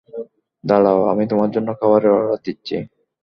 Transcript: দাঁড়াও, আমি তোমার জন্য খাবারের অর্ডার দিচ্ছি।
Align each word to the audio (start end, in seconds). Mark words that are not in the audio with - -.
দাঁড়াও, 0.63 0.99
আমি 1.11 1.23
তোমার 1.31 1.49
জন্য 1.55 1.69
খাবারের 1.79 2.11
অর্ডার 2.11 2.39
দিচ্ছি। 2.45 2.75